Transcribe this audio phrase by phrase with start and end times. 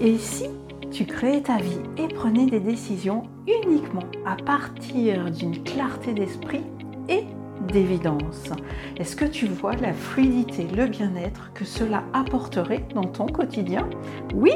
[0.00, 0.46] Et si
[0.90, 6.62] tu créais ta vie et prenais des décisions uniquement à partir d'une clarté d'esprit
[7.08, 7.24] et
[7.72, 8.50] d'évidence
[8.96, 13.88] Est-ce que tu vois la fluidité, le bien-être que cela apporterait dans ton quotidien?
[14.34, 14.52] Oui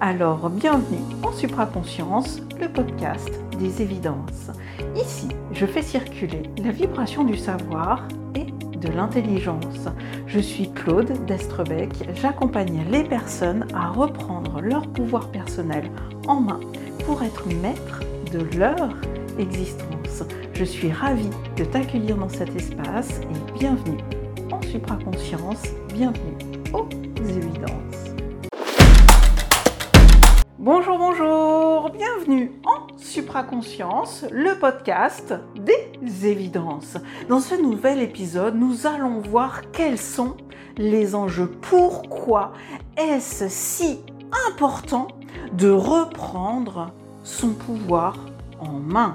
[0.00, 4.50] Alors bienvenue en Supraconscience, le podcast des évidences.
[4.96, 8.06] Ici, je fais circuler la vibration du savoir
[8.84, 9.88] de l'intelligence.
[10.26, 15.90] Je suis Claude Destrebec, j'accompagne les personnes à reprendre leur pouvoir personnel
[16.26, 16.60] en main
[17.06, 18.00] pour être maître
[18.32, 18.94] de leur
[19.38, 20.24] existence.
[20.54, 23.98] Je suis ravie de t'accueillir dans cet espace et bienvenue
[24.52, 26.36] en supraconscience, bienvenue
[26.72, 28.14] aux évidences.
[30.58, 35.83] Bonjour, bonjour, bienvenue en Supraconscience, le podcast des
[36.22, 36.96] évidences.
[37.28, 40.36] Dans ce nouvel épisode, nous allons voir quels sont
[40.76, 41.50] les enjeux.
[41.62, 42.52] Pourquoi
[42.96, 44.00] est-ce si
[44.48, 45.08] important
[45.52, 48.18] de reprendre son pouvoir
[48.60, 49.14] en main?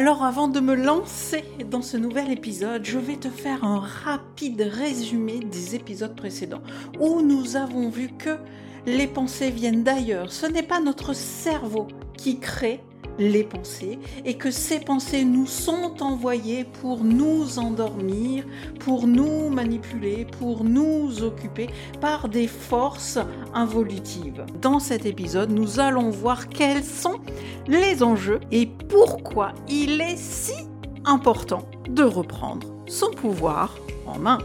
[0.00, 4.62] Alors avant de me lancer dans ce nouvel épisode, je vais te faire un rapide
[4.62, 6.62] résumé des épisodes précédents
[6.98, 8.38] où nous avons vu que
[8.86, 10.32] les pensées viennent d'ailleurs.
[10.32, 11.86] Ce n'est pas notre cerveau
[12.16, 12.80] qui crée
[13.18, 18.44] les pensées et que ces pensées nous sont envoyées pour nous endormir,
[18.80, 21.68] pour nous manipuler, pour nous occuper
[22.00, 23.18] par des forces
[23.54, 24.44] involutives.
[24.60, 27.20] Dans cet épisode, nous allons voir quels sont
[27.66, 30.54] les enjeux et pourquoi il est si
[31.04, 33.76] important de reprendre son pouvoir
[34.06, 34.38] en main.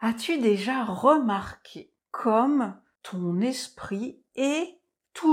[0.00, 4.78] As-tu déjà remarqué comme ton esprit est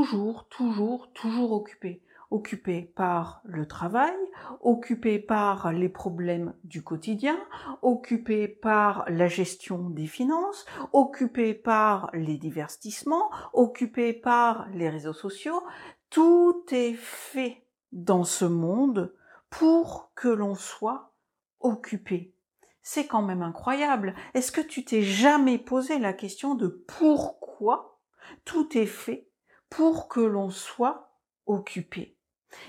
[0.02, 2.02] toujours, toujours, toujours occupé.
[2.32, 4.16] Occupé par le travail,
[4.62, 7.38] occupé par les problèmes du quotidien,
[7.84, 15.62] occupé par la gestion des finances, occupé par les divertissements, occupé par les réseaux sociaux.
[16.10, 19.14] Tout est fait dans ce monde
[19.52, 21.12] pour que l'on soit
[21.60, 22.34] occupé.
[22.82, 24.16] C'est quand même incroyable.
[24.34, 28.00] Est-ce que tu t'es jamais posé la question de pourquoi
[28.46, 29.28] tout est fait
[29.72, 31.16] pour que l'on soit
[31.48, 32.18] occupé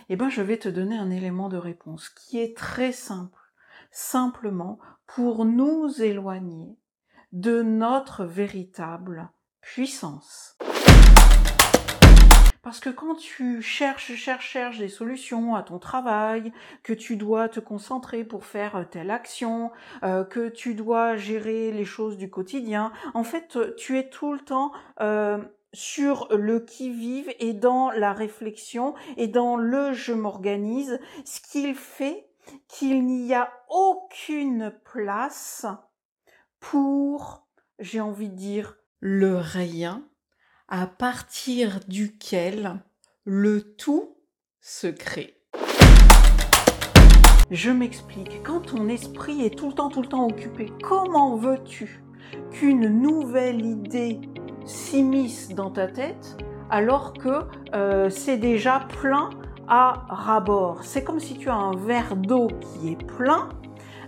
[0.08, 3.38] Eh bien, je vais te donner un élément de réponse qui est très simple.
[3.90, 6.78] Simplement pour nous éloigner
[7.32, 9.28] de notre véritable
[9.60, 10.56] puissance.
[12.62, 16.52] Parce que quand tu cherches, cherches, cherches des solutions à ton travail,
[16.84, 19.72] que tu dois te concentrer pour faire telle action,
[20.04, 24.38] euh, que tu dois gérer les choses du quotidien, en fait, tu es tout le
[24.38, 24.70] temps
[25.00, 25.38] euh,
[25.72, 32.28] sur le qui-vive et dans la réflexion et dans le je m'organise, ce qu'il fait
[32.68, 35.66] qu'il n'y a aucune place
[36.60, 37.46] pour,
[37.78, 40.04] j'ai envie de dire, le rien
[40.68, 42.80] à partir duquel
[43.24, 44.16] le tout
[44.60, 45.42] se crée.
[47.50, 52.02] Je m'explique, quand ton esprit est tout le temps, tout le temps occupé, comment veux-tu
[52.50, 54.20] qu'une nouvelle idée
[54.64, 56.36] s'immisce dans ta tête
[56.70, 57.42] alors que
[57.74, 59.30] euh, c'est déjà plein
[59.68, 63.50] à rabord C'est comme si tu as un verre d'eau qui est plein.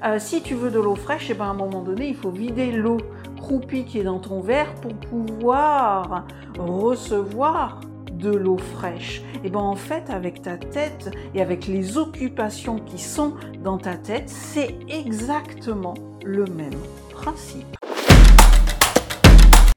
[0.05, 2.17] Euh, si tu veux de l'eau fraîche, et eh ben à un moment donné, il
[2.17, 2.99] faut vider l'eau
[3.37, 6.25] croupie qui est dans ton verre pour pouvoir
[6.59, 7.81] recevoir
[8.13, 9.23] de l'eau fraîche.
[9.45, 13.97] Et ben en fait, avec ta tête et avec les occupations qui sont dans ta
[13.97, 15.95] tête, c'est exactement
[16.25, 17.84] le même principe.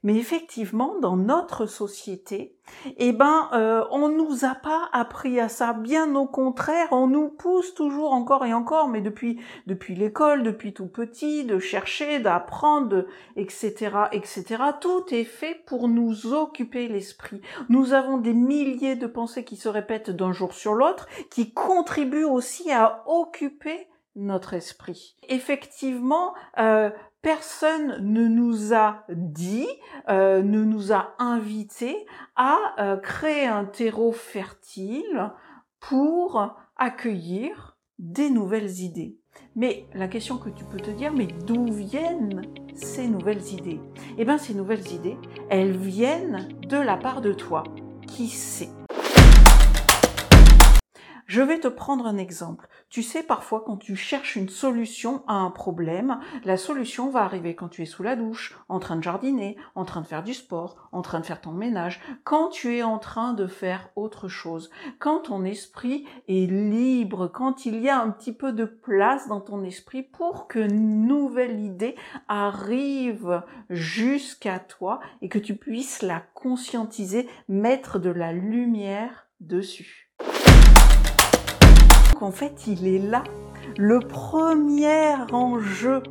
[0.08, 2.56] Mais effectivement, dans notre société,
[2.96, 5.74] eh ben, euh, on nous a pas appris à ça.
[5.74, 10.72] Bien au contraire, on nous pousse toujours encore et encore, mais depuis depuis l'école, depuis
[10.72, 13.04] tout petit, de chercher, d'apprendre,
[13.36, 13.74] etc.,
[14.10, 14.44] etc.
[14.80, 17.42] Tout est fait pour nous occuper l'esprit.
[17.68, 22.24] Nous avons des milliers de pensées qui se répètent d'un jour sur l'autre, qui contribuent
[22.24, 25.16] aussi à occuper notre esprit.
[25.28, 26.88] Effectivement, euh,
[27.22, 29.68] personne ne nous a dit,
[30.08, 32.06] euh, ne nous a invité
[32.36, 35.32] à euh, créer un terreau fertile
[35.80, 39.18] pour accueillir des nouvelles idées.
[39.56, 42.42] Mais la question que tu peux te dire, mais d'où viennent
[42.74, 43.80] ces nouvelles idées?
[44.16, 45.16] Eh bien, ces nouvelles idées,
[45.50, 47.64] elles viennent de la part de toi.
[48.06, 48.70] Qui sait?
[51.28, 52.68] Je vais te prendre un exemple.
[52.88, 57.54] Tu sais, parfois, quand tu cherches une solution à un problème, la solution va arriver
[57.54, 60.32] quand tu es sous la douche, en train de jardiner, en train de faire du
[60.32, 64.28] sport, en train de faire ton ménage, quand tu es en train de faire autre
[64.28, 64.70] chose,
[65.00, 69.42] quand ton esprit est libre, quand il y a un petit peu de place dans
[69.42, 71.94] ton esprit pour que une nouvelle idée
[72.28, 80.07] arrive jusqu'à toi et que tu puisses la conscientiser, mettre de la lumière dessus
[82.22, 83.24] en fait, il est là.
[83.76, 86.02] Le premier enjeu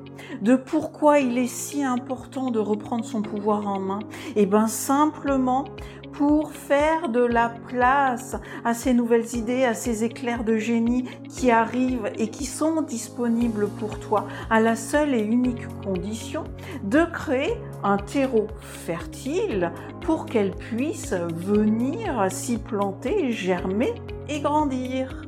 [0.42, 4.00] de pourquoi il est si important de reprendre son pouvoir en main,
[4.36, 5.66] et eh ben simplement
[6.14, 11.52] pour faire de la place à ces nouvelles idées, à ces éclairs de génie qui
[11.52, 16.44] arrivent et qui sont disponibles pour toi, à la seule et unique condition
[16.84, 17.54] de créer
[17.84, 19.72] un terreau fertile
[20.02, 23.94] pour qu'elles puissent venir s'y planter, germer
[24.28, 25.28] et grandir.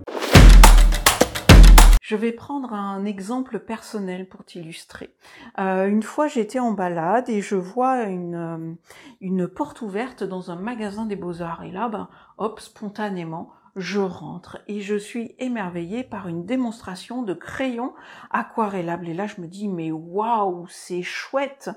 [2.10, 5.14] Je vais prendre un exemple personnel pour t'illustrer.
[5.60, 8.74] Euh, une fois, j'étais en balade et je vois une, euh,
[9.22, 11.64] une porte ouverte dans un magasin des beaux-arts.
[11.66, 12.10] Et là, ben,
[12.40, 17.94] hop, spontanément, je rentre et je suis émerveillée par une démonstration de crayons
[18.32, 19.08] aquarellables.
[19.08, 21.70] Et là, je me dis, mais waouh, c'est chouette.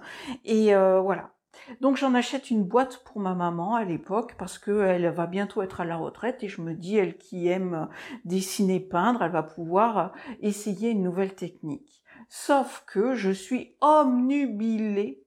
[0.47, 1.32] Et euh, voilà,
[1.81, 5.81] donc j'en achète une boîte pour ma maman à l'époque parce qu'elle va bientôt être
[5.81, 7.89] à la retraite et je me dis, elle qui aime
[8.25, 12.03] dessiner, peindre, elle va pouvoir essayer une nouvelle technique.
[12.29, 15.23] Sauf que je suis omnubilée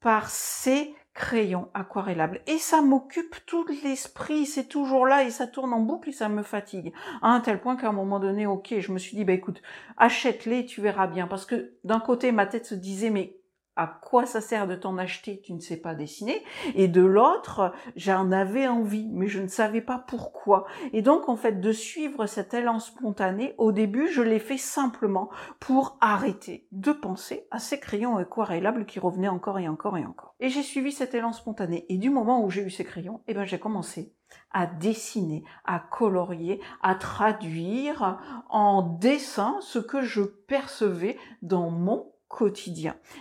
[0.00, 5.72] par ces crayons aquarellables et ça m'occupe tout l'esprit, c'est toujours là et ça tourne
[5.72, 6.92] en boucle et ça me fatigue.
[7.22, 9.60] À un tel point qu'à un moment donné, ok, je me suis dit bah écoute,
[9.96, 11.26] achète-les, tu verras bien.
[11.26, 13.36] Parce que d'un côté ma tête se disait mais
[13.78, 16.44] à quoi ça sert de t'en acheter, tu ne sais pas dessiner,
[16.74, 20.66] et de l'autre, j'en avais envie, mais je ne savais pas pourquoi.
[20.92, 25.30] Et donc, en fait, de suivre cet élan spontané, au début, je l'ai fait simplement
[25.60, 30.34] pour arrêter de penser à ces crayons aquarellables qui revenaient encore et encore et encore.
[30.40, 33.34] Et j'ai suivi cet élan spontané, et du moment où j'ai eu ces crayons, eh
[33.34, 34.12] ben, j'ai commencé
[34.50, 42.12] à dessiner, à colorier, à traduire en dessin ce que je percevais dans mon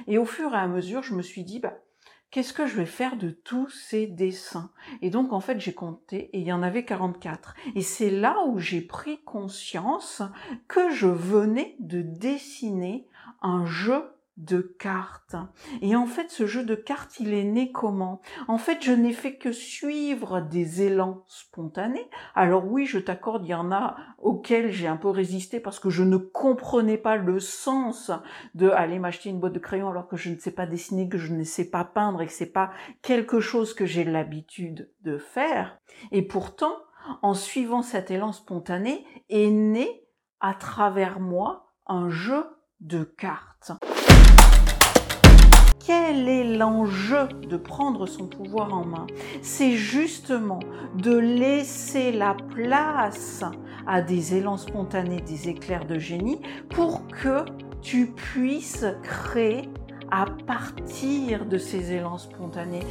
[0.08, 1.78] Et au fur et à mesure, je me suis dit, bah,
[2.32, 4.72] qu'est-ce que je vais faire de tous ces dessins?
[5.02, 7.56] Et donc, en fait, j'ai compté et il y en avait 44.
[7.76, 10.22] Et c'est là où j'ai pris conscience
[10.68, 13.08] que je venais de dessiner
[13.42, 14.04] un jeu
[14.38, 15.36] de cartes.
[15.82, 18.22] Et en fait, ce jeu de cartes, il est né comment?
[18.48, 22.08] En fait, je n'ai fait que suivre des élans spontanés.
[22.36, 25.90] Alors oui, je t'accorde, il y en a auxquels j'ai un peu résisté parce que
[25.90, 28.12] je ne comprenais pas le sens
[28.54, 31.18] de aller m'acheter une boîte de crayons alors que je ne sais pas dessiner, que
[31.18, 35.18] je ne sais pas peindre et que c'est pas quelque chose que j'ai l'habitude de
[35.18, 35.80] faire.
[36.12, 36.76] Et pourtant,
[37.22, 40.04] en suivant cet élan spontané, est né
[40.40, 42.44] à travers moi un jeu
[42.80, 43.72] de cartes
[45.88, 49.08] quel est l'enjeu de prendre son pouvoir en main?
[49.42, 50.60] C'est justement
[50.96, 53.46] de laisser la place
[53.88, 57.46] à des élans spontanés, des éclairs de génie, pour que
[57.82, 59.70] tu puisses créer
[60.12, 62.84] à partir de ces élans spontanés.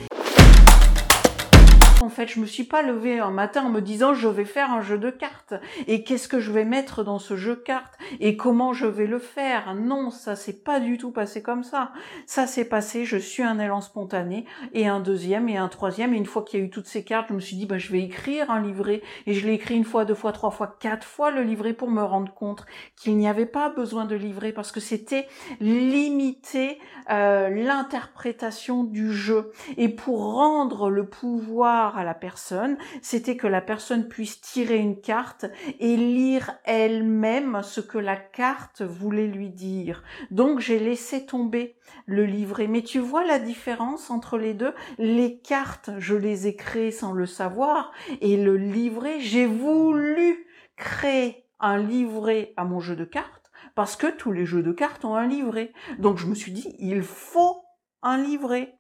[2.07, 4.71] En fait, je me suis pas levée un matin en me disant je vais faire
[4.71, 5.55] un jeu de cartes.
[5.89, 7.99] Et qu'est-ce que je vais mettre dans ce jeu de cartes?
[8.21, 9.75] Et comment je vais le faire?
[9.75, 11.91] Non, ça s'est pas du tout passé comme ça.
[12.25, 16.15] Ça s'est passé, je suis un élan spontané et un deuxième et un troisième.
[16.15, 17.79] Et une fois qu'il y a eu toutes ces cartes, je me suis dit bah
[17.79, 19.03] je vais écrire un livret.
[19.27, 21.91] Et je l'ai écrit une fois, deux fois, trois fois, quatre fois le livret pour
[21.91, 25.27] me rendre compte qu'il n'y avait pas besoin de livret parce que c'était
[25.59, 26.79] limiter
[27.11, 29.51] euh, l'interprétation du jeu.
[29.77, 35.01] Et pour rendre le pouvoir à la personne, c'était que la personne puisse tirer une
[35.01, 35.47] carte
[35.81, 40.03] et lire elle-même ce que la carte voulait lui dire.
[40.31, 41.77] Donc j'ai laissé tomber
[42.07, 42.67] le livret.
[42.67, 44.75] Mais tu vois la différence entre les deux?
[44.99, 51.45] Les cartes, je les ai créées sans le savoir et le livret, j'ai voulu créer
[51.59, 55.17] un livret à mon jeu de cartes parce que tous les jeux de cartes ont
[55.17, 55.73] un livret.
[55.99, 57.63] Donc je me suis dit, il faut
[58.03, 58.76] un livret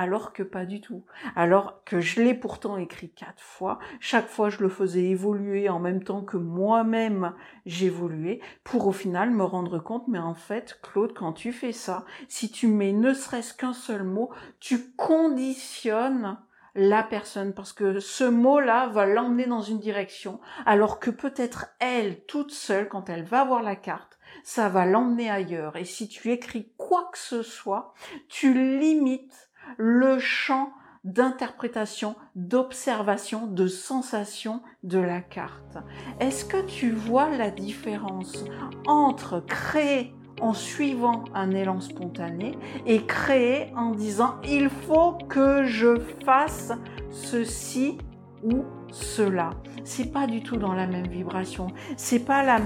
[0.00, 1.04] alors que pas du tout.
[1.36, 5.78] Alors que je l'ai pourtant écrit quatre fois, chaque fois je le faisais évoluer en
[5.78, 7.34] même temps que moi-même
[7.66, 12.06] j'évoluais, pour au final me rendre compte, mais en fait, Claude, quand tu fais ça,
[12.28, 16.38] si tu mets ne serait-ce qu'un seul mot, tu conditionnes
[16.74, 22.24] la personne parce que ce mot-là va l'emmener dans une direction alors que peut-être elle
[22.24, 26.30] toute seule quand elle va voir la carte ça va l'emmener ailleurs et si tu
[26.30, 27.92] écris quoi que ce soit
[28.28, 30.72] tu limites le champ
[31.04, 35.78] d'interprétation, d'observation, de sensation de la carte.
[36.20, 38.44] Est-ce que tu vois la différence
[38.86, 46.00] entre créer en suivant un élan spontané et créer en disant il faut que je
[46.24, 46.72] fasse
[47.10, 47.98] ceci
[48.42, 49.50] ou cela.
[49.84, 51.68] C'est pas du tout dans la même vibration.
[51.96, 52.58] C'est pas la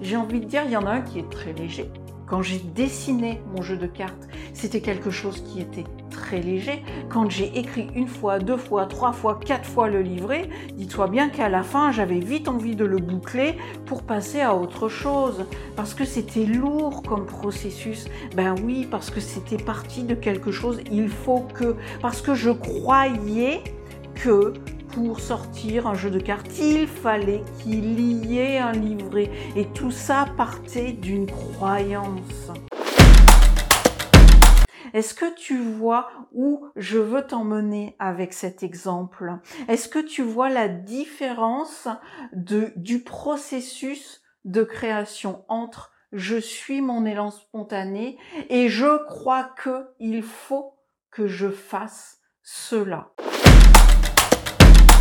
[0.00, 1.90] j'ai envie de dire il y en a un qui est très léger.
[2.30, 6.84] Quand j'ai dessiné mon jeu de cartes, c'était quelque chose qui était très léger.
[7.08, 11.28] Quand j'ai écrit une fois, deux fois, trois fois, quatre fois le livret, dis-toi bien
[11.28, 15.44] qu'à la fin, j'avais vite envie de le boucler pour passer à autre chose.
[15.74, 18.06] Parce que c'était lourd comme processus.
[18.36, 20.78] Ben oui, parce que c'était parti de quelque chose.
[20.92, 23.64] Il faut que, parce que je croyais
[24.14, 24.54] que
[24.92, 29.30] pour sortir un jeu de cartes, il fallait qu'il y ait un livret.
[29.56, 32.50] Et tout ça partait d'une croyance.
[34.92, 39.38] Est-ce que tu vois où je veux t'emmener avec cet exemple?
[39.68, 41.86] Est-ce que tu vois la différence
[42.32, 48.18] du processus de création entre je suis mon élan spontané
[48.48, 50.74] et je crois que il faut
[51.12, 53.12] que je fasse cela?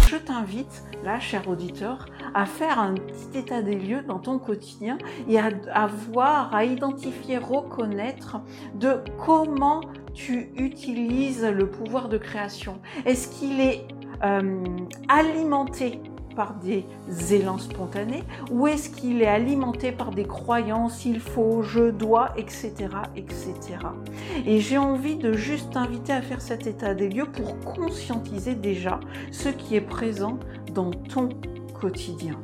[0.10, 4.98] Je t'invite, là, cher auditeur, à faire un petit état des lieux dans ton quotidien
[5.28, 8.38] et à, voir, à identifier, reconnaître
[8.74, 9.82] de comment
[10.16, 12.80] tu utilises le pouvoir de création.
[13.06, 13.88] Est-ce qu'il est,
[14.24, 14.64] euh,
[15.08, 16.02] alimenté
[16.36, 16.86] par des
[17.32, 22.74] élans spontanés ou est-ce qu'il est alimenté par des croyances, il faut, je dois, etc.
[23.16, 23.56] etc.
[24.46, 29.00] Et j'ai envie de juste t'inviter à faire cet état des lieux pour conscientiser déjà
[29.32, 30.40] ce qui est présent
[30.74, 31.30] dans ton
[31.74, 32.40] quotidien.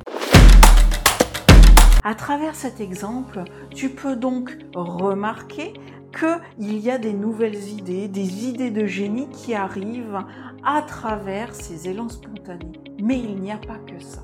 [2.08, 5.74] À travers cet exemple, tu peux donc remarquer
[6.16, 10.24] qu'il y a des nouvelles idées, des idées de génie qui arrivent
[10.64, 12.80] à travers ces élans spontanés.
[13.02, 14.24] Mais il n'y a pas que ça.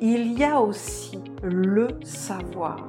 [0.00, 2.88] Il y a aussi le savoir.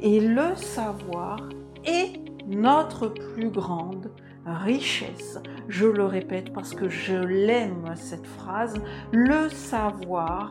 [0.00, 1.48] Et le savoir
[1.84, 2.12] est
[2.46, 4.10] notre plus grande
[4.46, 5.38] richesse.
[5.68, 8.80] Je le répète parce que je l'aime cette phrase.
[9.12, 10.50] Le savoir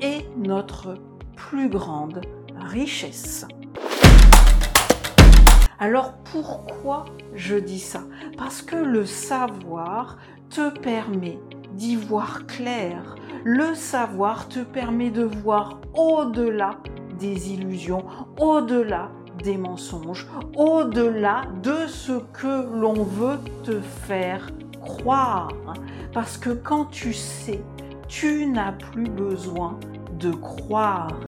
[0.00, 0.94] est notre
[1.36, 2.20] plus grande
[2.58, 3.46] richesse.
[5.80, 7.04] Alors pourquoi
[7.34, 8.00] je dis ça?
[8.36, 10.18] Parce que le savoir
[10.50, 11.38] te permet
[11.74, 13.14] d'y voir clair.
[13.44, 16.70] Le savoir te permet de voir au-delà
[17.20, 18.04] des illusions,
[18.40, 19.10] au-delà
[19.44, 25.52] des mensonges, au-delà de ce que l'on veut te faire croire.
[26.12, 27.62] Parce que quand tu sais,
[28.08, 29.78] tu n'as plus besoin
[30.18, 31.20] de croire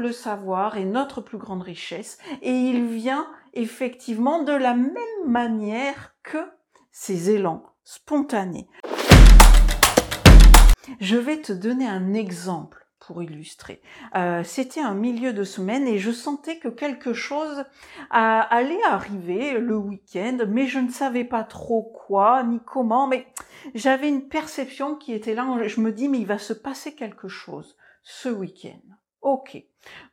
[0.00, 4.94] le savoir est notre plus grande richesse et il vient effectivement de la même
[5.26, 6.38] manière que
[6.90, 8.68] ces élans spontanés.
[11.00, 13.82] Je vais te donner un exemple pour illustrer.
[14.14, 17.64] Euh, c'était un milieu de semaine et je sentais que quelque chose
[18.10, 23.26] allait arriver le week-end, mais je ne savais pas trop quoi ni comment, mais
[23.74, 25.46] j'avais une perception qui était là.
[25.66, 28.80] Je me dis, mais il va se passer quelque chose ce week-end.
[29.20, 29.64] Ok.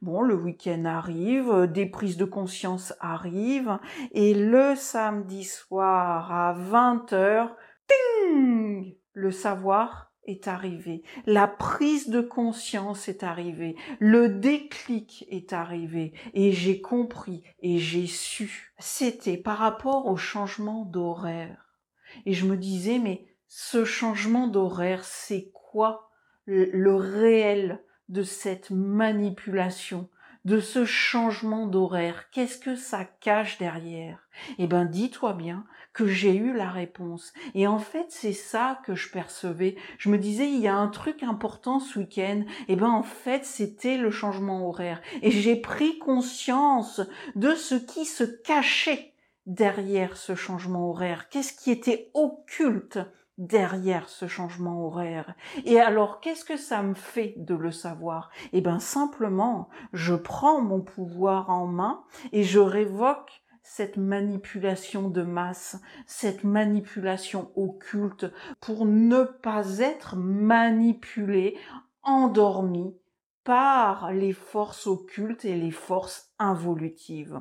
[0.01, 3.79] Bon, le week-end arrive, des prises de conscience arrivent,
[4.11, 7.49] et le samedi soir à 20h,
[7.88, 8.95] ting!
[9.13, 16.51] Le savoir est arrivé, la prise de conscience est arrivée, le déclic est arrivé, et
[16.51, 18.73] j'ai compris, et j'ai su.
[18.77, 21.75] C'était par rapport au changement d'horaire.
[22.25, 26.11] Et je me disais, mais ce changement d'horaire, c'est quoi?
[26.45, 30.09] Le réel de cette manipulation,
[30.45, 34.27] de ce changement d'horaire Qu'est-ce que ça cache derrière?
[34.57, 37.33] Eh ben, dis-toi bien que j'ai eu la réponse.
[37.55, 39.75] Et en fait, c'est ça que je percevais.
[39.97, 42.43] Je me disais, il y a un truc important ce week-end.
[42.67, 45.01] Eh ben, en fait, c'était le changement horaire.
[45.21, 47.01] Et j'ai pris conscience
[47.35, 49.13] de ce qui se cachait
[49.45, 51.27] derrière ce changement horaire.
[51.29, 52.99] Qu'est-ce qui était occulte
[53.39, 55.34] derrière ce changement horaire.
[55.65, 58.29] Et alors, qu'est-ce que ça me fait de le savoir?
[58.53, 65.22] Eh bien, simplement, je prends mon pouvoir en main et je révoque cette manipulation de
[65.22, 71.58] masse, cette manipulation occulte pour ne pas être manipulé,
[72.03, 72.96] endormi
[73.43, 77.39] par les forces occultes et les forces involutives.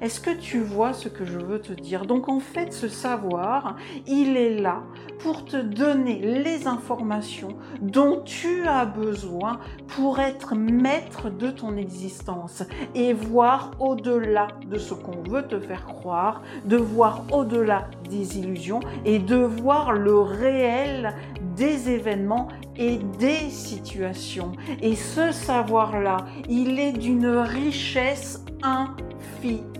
[0.00, 2.06] Est-ce que tu vois ce que je veux te dire?
[2.06, 4.82] Donc en fait, ce savoir, il est là
[5.18, 12.62] pour te donner les informations dont tu as besoin pour être maître de ton existence
[12.94, 18.80] et voir au-delà de ce qu'on veut te faire croire, de voir au-delà des illusions
[19.04, 21.14] et de voir le réel
[21.56, 24.52] des événements et des situations.
[24.82, 29.73] Et ce savoir-là, il est d'une richesse infinie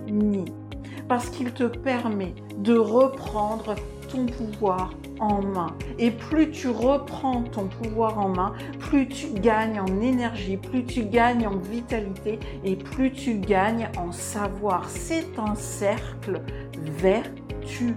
[1.07, 3.75] parce qu'il te permet de reprendre
[4.11, 5.75] ton pouvoir en main.
[5.99, 11.05] Et plus tu reprends ton pouvoir en main, plus tu gagnes en énergie, plus tu
[11.05, 14.89] gagnes en vitalité et plus tu gagnes en savoir.
[14.89, 16.41] C'est un cercle
[16.77, 17.95] vertueux.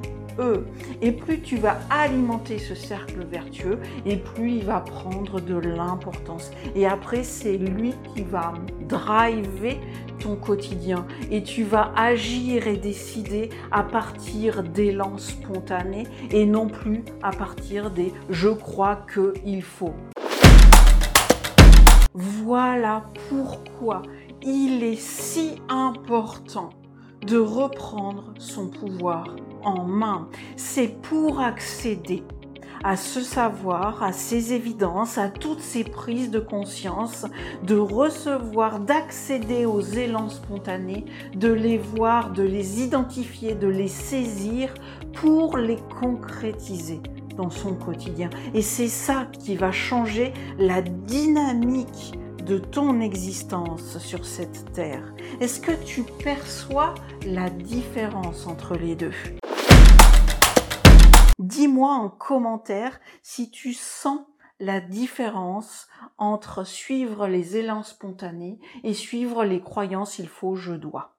[1.03, 6.51] Et plus tu vas alimenter ce cercle vertueux, et plus il va prendre de l'importance.
[6.75, 8.55] Et après, c'est lui qui va
[8.89, 9.81] driver
[10.21, 11.07] ton quotidien.
[11.31, 17.91] Et tu vas agir et décider à partir d'élan spontané et non plus à partir
[17.91, 19.95] des je crois qu'il faut.
[22.15, 24.03] Voilà pourquoi
[24.43, 26.71] il est si important
[27.27, 30.29] de reprendre son pouvoir en main.
[30.57, 32.23] C'est pour accéder
[32.85, 37.27] à ce savoir, à ces évidences, à toutes ces prises de conscience,
[37.65, 44.75] de recevoir, d'accéder aux élans spontanés, de les voir, de les identifier, de les saisir
[45.15, 47.01] pour les concrétiser
[47.37, 48.31] dans son quotidien.
[48.55, 55.61] Et c'est ça qui va changer la dynamique de ton existence sur cette terre Est-ce
[55.61, 56.95] que tu perçois
[57.27, 59.13] la différence entre les deux?
[61.39, 64.21] Dis-moi en commentaire si tu sens
[64.59, 71.17] la différence entre suivre les élans spontanés et suivre les croyances il faut, je dois.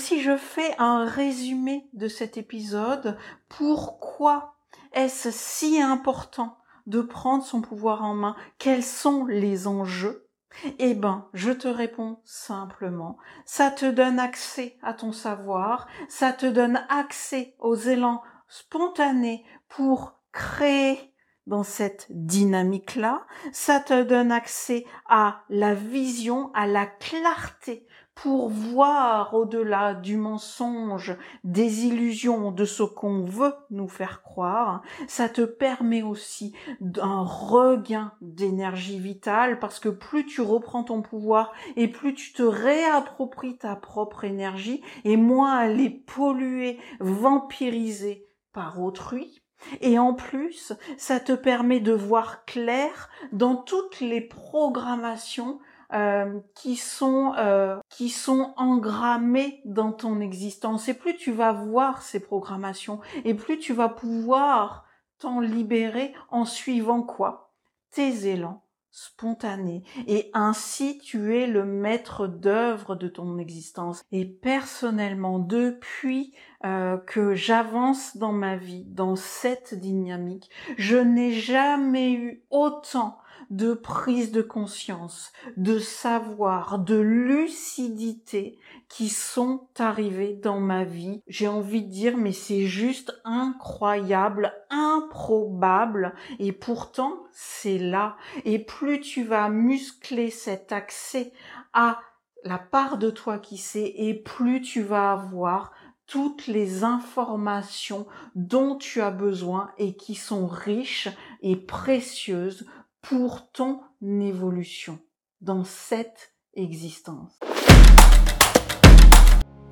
[0.00, 3.16] Si je fais un résumé de cet épisode,
[3.48, 4.54] pourquoi
[4.92, 10.29] est-ce si important de prendre son pouvoir en main, quels sont les enjeux?
[10.78, 13.18] Eh ben, je te réponds simplement.
[13.44, 20.20] Ça te donne accès à ton savoir, ça te donne accès aux élans spontanés pour
[20.32, 21.10] créer
[21.46, 27.88] dans cette dynamique-là, ça te donne accès à la vision, à la clarté
[28.22, 35.30] pour voir au-delà du mensonge, des illusions, de ce qu'on veut nous faire croire, ça
[35.30, 41.88] te permet aussi d'un regain d'énergie vitale parce que plus tu reprends ton pouvoir et
[41.88, 49.40] plus tu te réappropries ta propre énergie et moins elle est polluée, vampirisée par autrui,
[49.80, 55.60] et en plus, ça te permet de voir clair dans toutes les programmations
[55.92, 60.88] euh, qui sont euh, qui sont engrammés dans ton existence.
[60.88, 64.84] Et plus tu vas voir ces programmations, et plus tu vas pouvoir
[65.18, 67.52] t'en libérer en suivant quoi?
[67.90, 69.84] Tes élans spontanés.
[70.06, 74.02] Et ainsi tu es le maître d'œuvre de ton existence.
[74.12, 82.12] Et personnellement, depuis euh, que j'avance dans ma vie, dans cette dynamique, je n'ai jamais
[82.12, 83.18] eu autant
[83.50, 88.58] de prise de conscience, de savoir, de lucidité
[88.88, 91.20] qui sont arrivées dans ma vie.
[91.26, 98.16] J'ai envie de dire, mais c'est juste incroyable, improbable, et pourtant c'est là.
[98.44, 101.32] Et plus tu vas muscler cet accès
[101.72, 102.00] à
[102.44, 105.72] la part de toi qui sait, et plus tu vas avoir
[106.06, 111.08] toutes les informations dont tu as besoin et qui sont riches
[111.40, 112.66] et précieuses
[113.02, 114.98] pour ton évolution
[115.40, 117.38] dans cette existence.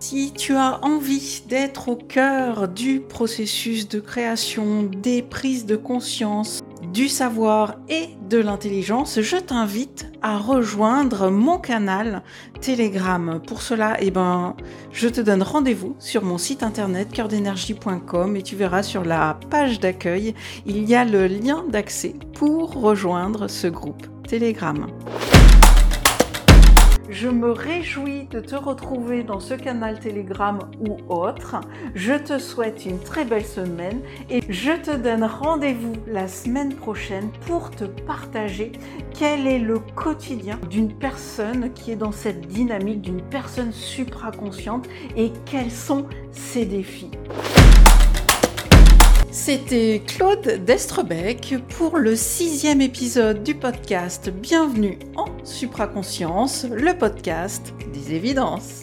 [0.01, 6.61] Si tu as envie d'être au cœur du processus de création, des prises de conscience,
[6.83, 12.23] du savoir et de l'intelligence, je t'invite à rejoindre mon canal
[12.61, 13.41] Telegram.
[13.47, 14.55] Pour cela, eh ben,
[14.93, 19.81] je te donne rendez-vous sur mon site internet cœurdénergie.com et tu verras sur la page
[19.81, 20.35] d'accueil,
[20.67, 24.87] il y a le lien d'accès pour rejoindre ce groupe Telegram.
[27.09, 31.57] Je me réjouis de te retrouver dans ce canal Telegram ou autre.
[31.95, 37.31] Je te souhaite une très belle semaine et je te donne rendez-vous la semaine prochaine
[37.47, 38.73] pour te partager
[39.19, 45.33] quel est le quotidien d'une personne qui est dans cette dynamique d'une personne supraconsciente et
[45.47, 47.11] quels sont ses défis.
[49.41, 58.15] C'était Claude Destrebec pour le sixième épisode du podcast Bienvenue en supraconscience, le podcast des
[58.15, 58.81] évidences.